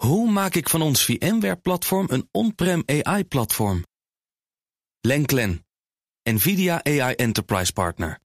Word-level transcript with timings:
Hoe 0.00 0.30
maak 0.30 0.54
ik 0.54 0.68
van 0.68 0.82
ons 0.82 1.04
VMware-platform 1.04 2.06
een 2.10 2.28
on-prem 2.30 2.82
AI-platform? 2.86 3.84
Lenklen, 5.00 5.66
NVIDIA 6.22 6.84
AI 6.84 7.14
Enterprise 7.14 7.72
Partner. 7.72 8.18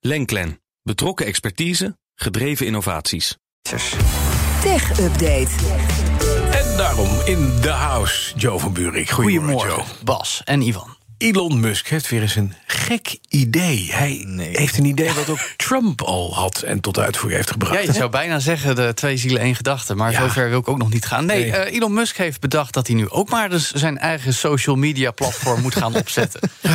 Lenklen, 0.00 0.60
betrokken 0.82 1.26
expertise, 1.26 1.98
gedreven 2.14 2.66
innovaties. 2.66 3.36
Tech 4.62 5.00
Update. 5.00 5.50
En 6.52 6.76
daarom 6.76 7.20
in 7.24 7.60
de 7.60 7.70
house, 7.70 8.38
Joe 8.38 8.58
van 8.58 8.72
Buurik. 8.72 9.10
Goedemorgen, 9.10 9.50
Goedemorgen, 9.50 9.94
Joe. 9.94 10.04
Bas 10.04 10.42
en 10.44 10.60
Ivan. 10.60 10.99
Elon 11.20 11.60
Musk 11.60 11.88
heeft 11.88 12.08
weer 12.08 12.22
eens 12.22 12.36
een 12.36 12.54
gek 12.66 13.18
idee. 13.28 13.88
Hij 13.92 14.24
heeft 14.52 14.78
een 14.78 14.84
idee 14.84 15.12
wat 15.12 15.28
ook 15.28 15.38
Trump 15.66 16.02
al 16.02 16.34
had 16.34 16.62
en 16.62 16.80
tot 16.80 16.98
uitvoering 16.98 17.36
heeft 17.36 17.50
gebracht. 17.52 17.74
Ja, 17.74 17.80
je 17.80 17.92
zou 17.92 18.10
bijna 18.10 18.38
zeggen 18.38 18.74
de 18.76 18.94
twee 18.94 19.16
zielen 19.16 19.40
één 19.40 19.54
gedachte. 19.54 19.94
Maar 19.94 20.12
Ja. 20.12 20.20
zover 20.20 20.48
wil 20.48 20.58
ik 20.58 20.68
ook 20.68 20.78
nog 20.78 20.90
niet 20.92 21.06
gaan. 21.06 21.26
Nee, 21.26 21.40
Nee. 21.50 21.50
eh, 21.52 21.74
Elon 21.74 21.94
Musk 21.94 22.16
heeft 22.16 22.40
bedacht 22.40 22.74
dat 22.74 22.86
hij 22.86 22.96
nu 22.96 23.08
ook 23.08 23.28
maar 23.30 23.48
dus 23.48 23.70
zijn 23.70 23.98
eigen 23.98 24.34
social 24.34 24.76
media 24.76 25.10
platform 25.10 25.60
moet 25.60 25.74
gaan 25.76 25.94
opzetten. 25.96 26.40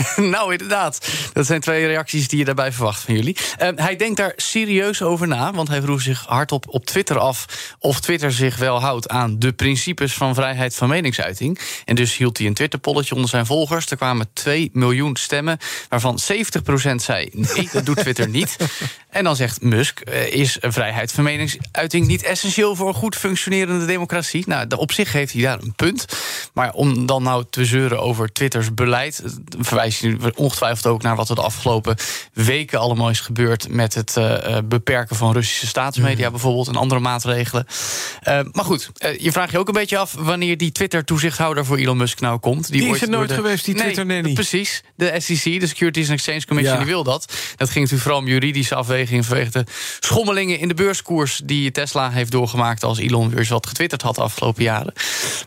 nou, 0.16 0.52
inderdaad. 0.52 1.06
Dat 1.32 1.46
zijn 1.46 1.60
twee 1.60 1.86
reacties 1.86 2.28
die 2.28 2.38
je 2.38 2.44
daarbij 2.44 2.72
verwacht 2.72 3.02
van 3.02 3.14
jullie. 3.14 3.36
Eh, 3.58 3.68
hij 3.74 3.96
denkt 3.96 4.16
daar 4.16 4.32
serieus 4.36 5.02
over 5.02 5.28
na, 5.28 5.52
want 5.52 5.68
hij 5.68 5.82
vroeg 5.82 6.00
zich 6.00 6.24
hardop 6.26 6.64
op 6.68 6.86
Twitter 6.86 7.18
af 7.18 7.46
of 7.78 8.00
Twitter 8.00 8.32
zich 8.32 8.56
wel 8.56 8.80
houdt 8.80 9.08
aan 9.08 9.38
de 9.38 9.52
principes 9.52 10.14
van 10.14 10.34
vrijheid 10.34 10.74
van 10.74 10.88
meningsuiting. 10.88 11.58
En 11.84 11.94
dus 11.94 12.16
hield 12.16 12.38
hij 12.38 12.46
een 12.46 12.54
Twitter-polletje 12.54 13.14
onder 13.14 13.30
zijn 13.30 13.46
volgers. 13.46 13.90
Er 13.90 13.96
kwamen 13.96 14.30
2 14.32 14.70
miljoen 14.72 15.16
stemmen, 15.16 15.58
waarvan 15.88 16.18
70% 16.32 16.94
zei 16.94 17.28
nee, 17.32 17.68
dat 17.72 17.86
doet 17.86 17.96
Twitter 17.96 18.28
niet. 18.28 18.56
En 19.12 19.24
dan 19.24 19.36
zegt 19.36 19.62
Musk, 19.62 20.00
eh, 20.00 20.32
is 20.32 20.56
vrijheid 20.60 21.12
van 21.12 21.24
meningsuiting 21.24 22.06
niet 22.06 22.22
essentieel 22.22 22.76
voor 22.76 22.88
een 22.88 22.94
goed 22.94 23.16
functionerende 23.16 23.86
democratie? 23.86 24.44
Nou, 24.46 24.66
op 24.76 24.92
zich 24.92 25.12
heeft 25.12 25.32
hij 25.32 25.42
daar 25.42 25.60
een 25.60 25.74
punt. 25.74 26.06
Maar 26.52 26.72
om 26.72 27.06
dan 27.06 27.22
nou 27.22 27.44
te 27.50 27.64
zeuren 27.64 28.00
over 28.00 28.32
Twitters 28.32 28.74
beleid, 28.74 29.22
eh, 29.22 29.32
verwijs 29.90 30.20
je 30.22 30.32
ongetwijfeld 30.36 30.86
ook 30.86 31.02
naar 31.02 31.16
wat 31.16 31.28
er 31.28 31.34
de 31.34 31.40
afgelopen 31.40 31.96
weken 32.32 32.78
allemaal 32.78 33.10
is 33.10 33.20
gebeurd 33.20 33.68
met 33.68 33.94
het 33.94 34.16
eh, 34.16 34.56
eh, 34.56 34.64
beperken 34.64 35.16
van 35.16 35.32
Russische 35.32 35.66
staatsmedia 35.66 36.30
bijvoorbeeld 36.30 36.68
en 36.68 36.76
andere 36.76 37.00
maatregelen. 37.00 37.66
Eh, 38.20 38.40
maar 38.52 38.64
goed, 38.64 38.90
je 39.18 39.32
vraagt 39.32 39.52
je 39.52 39.58
ook 39.58 39.66
een 39.68 39.74
beetje 39.74 39.98
af 39.98 40.14
wanneer 40.18 40.56
die 40.56 40.72
Twitter-toezichthouder 40.72 41.64
voor 41.64 41.76
Elon 41.76 41.96
Musk 41.96 42.20
nou 42.20 42.38
komt. 42.38 42.72
Die 42.72 42.86
is 42.94 43.02
er 43.02 43.08
nooit 43.08 43.28
de- 43.28 43.34
geweest, 43.34 43.64
die 43.64 43.74
Nee, 43.74 43.82
Twitter-nanny. 43.82 44.32
Precies, 44.32 44.82
de 44.96 45.14
SEC, 45.20 45.60
de 45.60 45.66
Securities 45.66 46.08
and 46.08 46.16
Exchange 46.18 46.46
Commission, 46.46 46.74
Ja. 46.74 46.80
die 46.84 46.92
wil 46.92 47.02
dat. 47.04 47.24
Dat 47.56 47.70
ging 47.70 47.74
natuurlijk 47.74 48.02
vooral 48.02 48.20
om 48.20 48.26
juridische 48.26 48.74
afwegingen 48.74 49.24
vanwege 49.24 49.50
de 49.50 49.64
schommelingen 50.00 50.58
in 50.58 50.68
de 50.68 50.74
beurskoers 50.74 51.40
die 51.44 51.70
Tesla 51.70 52.10
heeft 52.10 52.30
doorgemaakt 52.30 52.84
als 52.84 52.98
Elon 52.98 53.28
weer 53.28 53.38
eens 53.38 53.48
wat 53.48 53.66
getwitterd 53.66 54.02
had 54.02 54.14
de 54.14 54.22
afgelopen 54.22 54.62
jaren. 54.62 54.92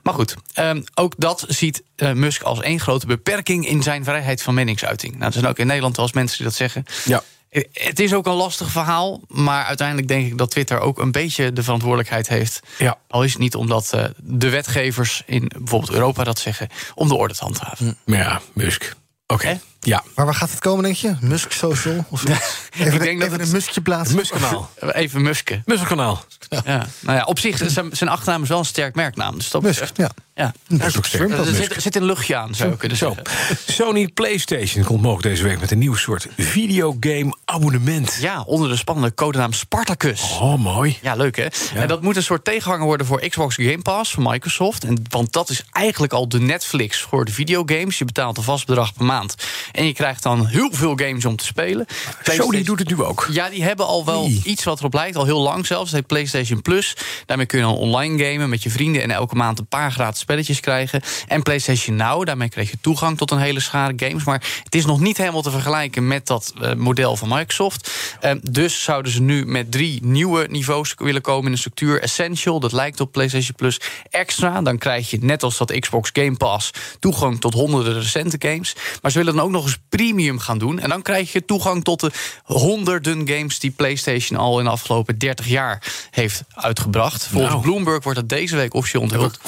Maar 0.03 0.13
goed, 0.13 0.35
ehm, 0.53 0.81
ook 0.93 1.13
dat 1.17 1.45
ziet 1.47 1.83
Musk 2.13 2.41
als 2.41 2.61
één 2.61 2.79
grote 2.79 3.05
beperking 3.05 3.67
in 3.67 3.83
zijn 3.83 4.03
vrijheid 4.03 4.24
van 4.41 4.53
meningsuiting. 4.53 5.13
Nou, 5.13 5.25
er 5.25 5.33
zijn 5.33 5.45
ook 5.45 5.59
in 5.59 5.67
Nederland 5.67 5.95
wel 5.95 6.05
eens 6.05 6.13
mensen 6.15 6.37
die 6.37 6.45
dat 6.45 6.55
zeggen. 6.55 6.85
Ja. 7.05 7.23
Eh, 7.49 7.63
Het 7.73 7.99
is 7.99 8.13
ook 8.13 8.25
een 8.25 8.33
lastig 8.33 8.69
verhaal, 8.71 9.21
maar 9.27 9.63
uiteindelijk 9.65 10.07
denk 10.07 10.25
ik 10.27 10.37
dat 10.37 10.51
Twitter 10.51 10.79
ook 10.79 10.99
een 10.99 11.11
beetje 11.11 11.53
de 11.53 11.63
verantwoordelijkheid 11.63 12.27
heeft. 12.27 12.59
Ja. 12.77 12.97
Al 13.07 13.23
is 13.23 13.31
het 13.31 13.41
niet 13.41 13.55
omdat 13.55 13.93
eh, 13.93 14.03
de 14.17 14.49
wetgevers 14.49 15.23
in 15.25 15.51
bijvoorbeeld 15.57 15.91
Europa 15.91 16.23
dat 16.23 16.39
zeggen, 16.39 16.69
om 16.95 17.07
de 17.07 17.15
orde 17.15 17.33
te 17.33 17.43
handhaven. 17.43 17.97
Maar 18.05 18.17
ja, 18.17 18.41
Musk. 18.53 18.93
Oké. 19.27 19.59
Ja. 19.85 20.03
Maar 20.15 20.25
waar 20.25 20.35
gaat 20.35 20.49
het 20.49 20.59
komen, 20.59 20.83
denk 20.83 20.95
je? 20.95 21.15
Musk 21.19 21.51
Social? 21.51 22.05
Of 22.09 22.19
zoiets? 22.19 22.57
even 22.79 22.93
ik 22.93 22.99
denk 22.99 23.19
dat 23.19 23.27
even 23.27 23.39
het- 23.39 23.47
een 23.47 23.53
muskje 23.53 23.81
plaatsen. 23.81 24.15
Muskanaal. 24.15 24.69
Even 24.91 25.21
Musken. 25.21 25.61
Muskkanaal. 25.65 26.23
Ja. 26.65 26.87
Nou 26.99 27.17
ja, 27.17 27.23
op 27.23 27.39
zich, 27.39 27.57
zijn, 27.65 27.89
zijn 27.91 28.09
achternaam 28.09 28.43
is 28.43 28.49
wel 28.49 28.59
een 28.59 28.65
sterk 28.65 28.95
merknaam. 28.95 29.35
Dus 29.37 29.49
dat 29.49 29.61
Musk, 29.61 29.97
ja. 29.97 30.09
ja. 30.35 30.53
Dat 30.67 30.87
is 30.87 30.97
ook 30.97 31.05
sterk. 31.05 31.31
Er 31.31 31.45
zit, 31.45 31.75
er 31.75 31.81
zit 31.81 31.95
een 31.95 32.03
luchtje 32.03 32.35
aan, 32.35 32.55
zou 32.55 32.69
je 32.69 32.77
kunnen 32.77 32.97
Zo, 32.97 33.15
zeggen. 33.15 33.57
Sony 33.73 34.07
PlayStation 34.07 34.83
komt 34.83 35.01
mogelijk 35.01 35.27
deze 35.27 35.43
week 35.43 35.59
met 35.59 35.71
een 35.71 35.77
nieuw 35.77 35.95
soort 35.95 36.27
videogame 36.37 37.37
abonnement. 37.45 38.17
Ja, 38.21 38.41
onder 38.41 38.69
de 38.69 38.75
spannende 38.75 39.13
codenaam 39.13 39.53
Spartacus. 39.53 40.21
Oh, 40.21 40.55
mooi. 40.55 40.97
Ja, 41.01 41.15
leuk 41.15 41.35
hè? 41.35 41.45
En 41.75 41.87
dat 41.87 42.01
moet 42.01 42.15
een 42.15 42.23
soort 42.23 42.43
tegenhanger 42.43 42.85
worden 42.85 43.07
voor 43.07 43.27
Xbox 43.29 43.55
Game 43.55 43.81
Pass 43.81 44.11
van 44.11 44.23
Microsoft. 44.23 44.83
En, 44.83 45.01
want 45.09 45.33
dat 45.33 45.49
is 45.49 45.63
eigenlijk 45.71 46.13
al 46.13 46.27
de 46.29 46.39
Netflix 46.39 47.01
voor 47.01 47.25
de 47.25 47.31
videogames. 47.31 47.97
Je 47.97 48.05
betaalt 48.05 48.37
een 48.37 48.43
vast 48.43 48.65
bedrag 48.65 48.93
per 48.93 49.05
maand. 49.05 49.35
En 49.75 49.85
je 49.85 49.93
krijgt 49.93 50.23
dan 50.23 50.45
heel 50.45 50.69
veel 50.71 50.95
games 50.95 51.25
om 51.25 51.35
te 51.35 51.45
spelen. 51.45 51.85
Sony 52.23 52.63
doet 52.63 52.79
het 52.79 52.89
nu 52.89 53.03
ook. 53.03 53.27
Ja, 53.31 53.49
die 53.49 53.63
hebben 53.63 53.85
al 53.85 54.05
wel 54.05 54.29
iets 54.43 54.63
wat 54.63 54.79
erop 54.79 54.93
lijkt, 54.93 55.15
al 55.15 55.25
heel 55.25 55.41
lang 55.41 55.65
zelfs. 55.65 55.91
Dat 55.91 55.99
heet 55.99 56.07
PlayStation 56.07 56.61
Plus. 56.61 56.97
Daarmee 57.25 57.45
kun 57.45 57.59
je 57.59 57.65
dan 57.65 57.75
online 57.75 58.23
gamen 58.23 58.49
met 58.49 58.63
je 58.63 58.69
vrienden... 58.69 59.01
en 59.01 59.11
elke 59.11 59.35
maand 59.35 59.59
een 59.59 59.67
paar 59.67 59.91
gratis 59.91 60.21
spelletjes 60.21 60.59
krijgen. 60.59 61.01
En 61.27 61.41
PlayStation 61.41 61.95
Now, 61.95 62.25
daarmee 62.25 62.49
krijg 62.49 62.71
je 62.71 62.77
toegang 62.81 63.17
tot 63.17 63.31
een 63.31 63.37
hele 63.37 63.59
schare 63.59 63.93
games. 63.95 64.23
Maar 64.23 64.43
het 64.63 64.75
is 64.75 64.85
nog 64.85 64.99
niet 64.99 65.17
helemaal 65.17 65.41
te 65.41 65.51
vergelijken 65.51 66.07
met 66.07 66.27
dat 66.27 66.53
eh, 66.61 66.73
model 66.73 67.15
van 67.15 67.29
Microsoft. 67.29 67.91
Eh, 68.19 68.31
dus 68.41 68.83
zouden 68.83 69.11
ze 69.11 69.21
nu 69.21 69.45
met 69.45 69.71
drie 69.71 70.05
nieuwe 70.05 70.47
niveaus 70.49 70.93
willen 70.97 71.21
komen 71.21 71.45
in 71.45 71.51
de 71.51 71.57
structuur. 71.57 72.01
Essential, 72.01 72.59
dat 72.59 72.71
lijkt 72.71 72.99
op 72.99 73.11
PlayStation 73.11 73.55
Plus. 73.55 73.81
Extra, 74.09 74.61
dan 74.61 74.77
krijg 74.77 75.09
je 75.09 75.17
net 75.21 75.43
als 75.43 75.57
dat 75.57 75.79
Xbox 75.79 76.09
Game 76.13 76.35
Pass... 76.37 76.71
toegang 76.99 77.39
tot 77.39 77.53
honderden 77.53 77.93
recente 77.93 78.35
games. 78.39 78.75
Maar 79.01 79.11
ze 79.11 79.17
willen 79.17 79.35
dan 79.35 79.45
ook 79.45 79.51
nog 79.51 79.64
eens 79.65 79.79
premium 79.89 80.39
gaan 80.39 80.57
doen. 80.57 80.79
En 80.79 80.89
dan 80.89 81.01
krijg 81.01 81.31
je 81.31 81.45
toegang 81.45 81.83
tot 81.83 81.99
de 81.99 82.11
honderden 82.43 83.27
games... 83.27 83.59
die 83.59 83.71
PlayStation 83.71 84.39
al 84.39 84.59
in 84.59 84.65
de 84.65 84.71
afgelopen 84.71 85.17
30 85.17 85.47
jaar 85.47 85.83
heeft 86.11 86.43
uitgebracht. 86.53 87.27
Volgens 87.27 87.51
Nou. 87.51 87.63
Bloomberg 87.63 88.03
wordt 88.03 88.19
dat 88.19 88.29
deze 88.29 88.55
week 88.55 88.73
officieel 88.73 89.01
onthuld. 89.01 89.21
Wat 89.21 89.41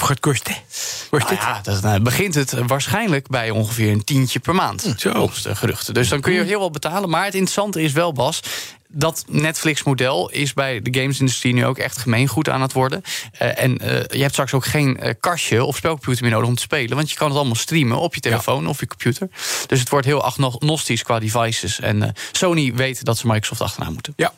Nou 1.09 1.29
dit? 1.29 1.37
ja, 1.37 1.59
dat, 1.63 1.81
nou, 1.81 1.99
begint 1.99 2.35
het 2.35 2.53
waarschijnlijk 2.67 3.27
bij 3.27 3.49
ongeveer 3.49 3.91
een 3.91 4.03
tientje 4.03 4.39
per 4.39 4.55
maand. 4.55 4.83
Hm, 4.83 4.97
zo. 4.97 5.11
Volgens 5.11 5.41
de 5.41 5.55
geruchten. 5.55 5.93
Dus 5.93 6.09
dan 6.09 6.21
kun 6.21 6.33
je 6.33 6.43
heel 6.43 6.59
wat 6.59 6.71
betalen. 6.71 7.09
Maar 7.09 7.25
het 7.25 7.33
interessante 7.33 7.81
is 7.81 7.91
wel, 7.91 8.13
Bas. 8.13 8.41
Dat 8.87 9.25
Netflix-model 9.27 10.29
is 10.29 10.53
bij 10.53 10.81
de 10.81 10.99
gamesindustrie 10.99 11.53
nu 11.53 11.65
ook 11.65 11.77
echt 11.77 11.97
gemeengoed 11.97 12.49
aan 12.49 12.61
het 12.61 12.73
worden. 12.73 13.01
Eh, 13.31 13.63
en 13.63 13.77
eh, 13.77 13.89
je 14.09 14.21
hebt 14.21 14.31
straks 14.31 14.53
ook 14.53 14.65
geen 14.65 14.99
eh, 14.99 15.13
kastje 15.19 15.63
of 15.63 15.75
spelcomputer 15.75 16.23
meer 16.23 16.31
nodig 16.31 16.47
om 16.47 16.55
te 16.55 16.61
spelen. 16.61 16.95
Want 16.95 17.09
je 17.09 17.15
kan 17.15 17.27
het 17.27 17.37
allemaal 17.37 17.55
streamen 17.55 17.97
op 17.97 18.15
je 18.15 18.21
telefoon 18.21 18.67
of 18.67 18.79
je 18.79 18.87
computer. 18.87 19.29
Dus 19.67 19.79
het 19.79 19.89
wordt 19.89 20.05
heel 20.05 20.23
agnostisch 20.23 21.03
qua 21.03 21.19
devices. 21.19 21.79
En 21.79 22.13
Sony 22.31 22.73
weet 22.73 23.05
dat 23.05 23.17
ze 23.17 23.27
Microsoft 23.27 23.61
achterna 23.61 23.89
moeten. 23.89 24.13
Ja. 24.15 24.33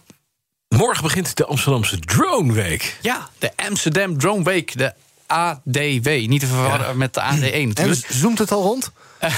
Morgen 0.76 1.04
begint 1.04 1.38
de 1.38 1.46
Amsterdamse 1.46 2.00
Drone 2.00 2.54
Week. 2.54 2.98
Ja, 3.02 3.30
de 3.38 3.52
Amsterdam 3.56 4.18
Drone 4.18 4.44
Week, 4.44 4.78
de 4.78 4.94
ADW. 5.30 6.08
Niet 6.28 6.40
te 6.40 6.48
verwarren 6.48 6.98
met 6.98 7.14
de 7.14 7.22
AD1 7.22 7.54
En 7.54 7.68
natuurlijk. 7.68 8.08
zoomt 8.10 8.40
het 8.40 8.52
al 8.52 8.62
rond? 8.64 8.92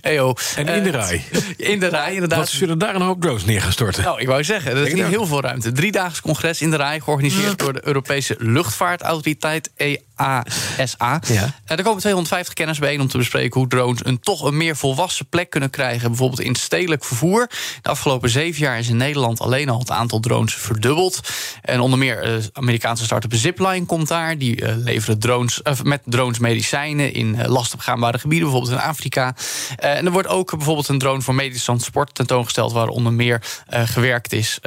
Eyo. 0.00 0.34
En 0.56 0.66
in 0.68 0.82
de 0.82 0.88
Eh, 0.90 0.94
rij. 0.94 1.24
In 1.72 1.80
de 1.80 1.86
rij, 1.86 2.12
inderdaad. 2.14 2.38
Wat 2.38 2.48
zullen 2.48 2.78
daar 2.78 2.94
een 2.94 3.00
hoop 3.02 3.20
drones 3.20 3.44
neer 3.44 3.62
gaan 3.62 3.72
storten? 3.72 4.02
Nou, 4.02 4.20
ik 4.20 4.26
wou 4.26 4.44
zeggen, 4.44 4.70
er 4.76 4.86
is 4.86 4.92
niet 4.92 5.04
heel 5.06 5.26
veel 5.26 5.40
ruimte. 5.40 5.72
Driedaags 5.72 6.20
congres 6.20 6.60
in 6.60 6.70
de 6.70 6.76
rij, 6.76 7.00
georganiseerd 7.00 7.58
door 7.58 7.72
de 7.72 7.86
Europese 7.86 8.36
Luchtvaartautoriteit 8.38 9.70
EASA. 10.18 11.20
Ja. 11.26 11.54
Eh, 11.64 11.78
Er 11.78 11.82
komen 11.82 12.00
250 12.00 12.54
kenners 12.54 12.78
bijeen 12.78 13.00
om 13.00 13.08
te 13.08 13.18
bespreken 13.18 13.60
hoe 13.60 13.68
drones 13.68 14.04
een 14.04 14.20
toch 14.20 14.42
een 14.42 14.56
meer 14.56 14.76
volwassen 14.76 15.26
plek 15.28 15.50
kunnen 15.50 15.70
krijgen. 15.70 16.08
Bijvoorbeeld 16.08 16.40
in 16.40 16.54
stedelijk 16.54 17.04
vervoer. 17.04 17.50
De 17.82 17.88
afgelopen 17.88 18.30
zeven 18.30 18.60
jaar 18.60 18.78
is 18.78 18.88
in 18.88 18.96
Nederland 18.96 19.40
alleen 19.40 19.68
al 19.68 19.78
het 19.78 19.90
aantal 19.90 20.20
drones 20.20 20.54
verdubbeld. 20.54 21.20
En 21.62 21.80
onder 21.80 21.98
meer 21.98 22.22
eh, 22.22 22.34
Amerikaanse 22.52 23.04
start-up 23.04 23.34
Zipline 23.34 23.86
komt 23.86 24.08
daar. 24.08 24.38
Die 24.38 24.64
eh, 24.64 24.76
leveren 24.76 25.18
drones, 25.18 25.60
met 25.82 26.02
drones 26.04 26.38
medicijnen 26.38 27.12
in 27.12 27.36
eh, 27.36 27.48
lastigbegaanbare 27.48 28.18
gebieden, 28.18 28.48
bijvoorbeeld 28.48 28.80
in 28.80 28.88
Afrika. 28.88 29.34
En 29.76 30.06
er 30.06 30.12
wordt 30.12 30.28
ook 30.28 30.50
bijvoorbeeld 30.50 30.88
een 30.88 30.98
drone 30.98 31.20
voor 31.20 31.34
medisch 31.34 31.64
transport 31.64 32.14
tentoongesteld, 32.14 32.72
waar 32.72 32.88
onder 32.88 33.12
meer 33.12 33.42
gewerkt 33.68 34.32
is 34.32 34.58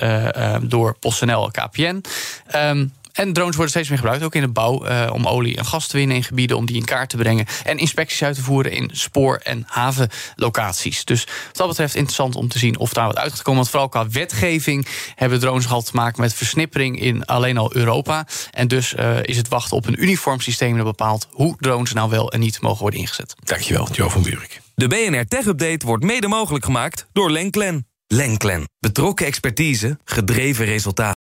door 0.62 0.98
PostNL 1.00 1.46
en 1.46 1.52
KPN. 1.52 2.02
Ehm, 2.48 2.86
en 3.22 3.34
drones 3.34 3.56
worden 3.56 3.72
steeds 3.72 3.90
meer 3.90 3.98
gebruikt, 3.98 4.24
ook 4.24 4.36
in 4.36 4.42
de 4.42 4.48
bouw, 4.48 4.84
eh, 4.84 5.14
om 5.14 5.28
olie 5.28 5.58
en 5.58 5.66
gas 5.66 5.88
te 5.88 5.98
winnen 5.98 6.16
in 6.16 6.24
gebieden, 6.24 6.58
om 6.58 6.66
die 6.66 6.76
in 6.76 6.86
kaart 6.86 7.10
te 7.10 7.18
brengen. 7.18 7.46
En 7.64 7.78
inspecties 7.78 8.24
uit 8.24 8.36
te 8.36 8.42
voeren 8.42 8.72
in 8.72 8.90
spoor- 8.94 9.40
en 9.44 9.64
havenlocaties. 9.68 11.06
Dus 11.06 11.26
wat 11.26 11.58
dat 11.58 11.68
betreft 11.68 11.96
interessant 11.96 12.36
om 12.36 12.48
te 12.48 12.60
zien 12.60 12.78
of 12.78 12.94
daar 12.94 13.08
wat 13.08 13.18
uit 13.18 13.32
gaat 13.32 13.42
komen. 13.42 13.60
Want 13.60 13.70
vooral 13.70 13.90
qua 13.90 14.08
wetgeving 14.08 14.88
hebben 15.16 15.40
drones 15.40 15.66
gehad 15.66 15.86
te 15.86 15.92
maken 15.94 16.22
met 16.22 16.34
versnippering 16.34 17.00
in 17.02 17.26
alleen 17.26 17.58
al 17.58 17.76
Europa. 17.76 18.28
En 18.52 18.68
dus 18.68 18.96
eh, 18.96 19.18
is 19.22 19.38
het 19.38 19.48
wachten 19.48 19.78
op 19.78 19.86
een 19.86 20.04
uniform 20.04 20.40
systeem 20.40 20.76
dat 20.76 20.86
bepaalt 20.86 21.28
hoe 21.32 21.56
drones 21.60 21.94
nou 21.94 22.10
wel 22.10 22.32
en 22.32 22.40
niet 22.40 22.62
mogen 22.62 22.82
worden 22.82 23.00
ingezet. 23.00 23.34
Dankjewel, 23.44 23.88
Joe 23.92 24.10
van 24.10 24.22
Buurik. 24.22 24.62
De 24.76 24.88
BNR 24.88 25.28
Tech 25.28 25.46
Update 25.46 25.86
wordt 25.86 26.04
mede 26.04 26.28
mogelijk 26.28 26.66
gemaakt 26.66 27.08
door 27.14 27.32
Lenklen. 27.32 27.88
Lenklen. 28.08 28.70
Betrokken 28.80 29.26
expertise, 29.26 30.00
gedreven 30.04 30.66
resultaten. 30.66 31.21